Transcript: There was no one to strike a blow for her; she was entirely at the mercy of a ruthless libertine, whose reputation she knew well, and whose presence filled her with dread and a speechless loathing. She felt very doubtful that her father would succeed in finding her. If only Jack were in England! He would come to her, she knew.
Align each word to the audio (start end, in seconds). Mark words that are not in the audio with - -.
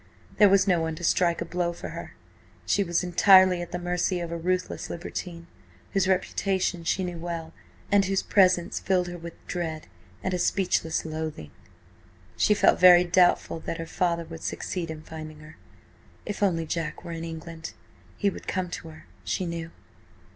There 0.39 0.49
was 0.49 0.67
no 0.67 0.81
one 0.81 0.95
to 0.95 1.03
strike 1.03 1.41
a 1.41 1.45
blow 1.45 1.73
for 1.73 1.89
her; 1.89 2.15
she 2.65 2.83
was 2.83 3.03
entirely 3.03 3.61
at 3.61 3.71
the 3.71 3.77
mercy 3.77 4.19
of 4.19 4.31
a 4.31 4.35
ruthless 4.35 4.89
libertine, 4.89 5.45
whose 5.93 6.07
reputation 6.07 6.83
she 6.83 7.03
knew 7.03 7.19
well, 7.19 7.53
and 7.91 8.03
whose 8.03 8.23
presence 8.23 8.79
filled 8.79 9.07
her 9.09 9.17
with 9.19 9.35
dread 9.45 9.85
and 10.23 10.33
a 10.33 10.39
speechless 10.39 11.05
loathing. 11.05 11.51
She 12.35 12.55
felt 12.55 12.79
very 12.79 13.03
doubtful 13.03 13.59
that 13.59 13.77
her 13.77 13.85
father 13.85 14.23
would 14.25 14.41
succeed 14.41 14.89
in 14.89 15.03
finding 15.03 15.39
her. 15.41 15.57
If 16.25 16.41
only 16.41 16.65
Jack 16.65 17.03
were 17.03 17.11
in 17.11 17.23
England! 17.23 17.73
He 18.17 18.31
would 18.31 18.47
come 18.47 18.71
to 18.71 18.87
her, 18.89 19.05
she 19.23 19.45
knew. 19.45 19.69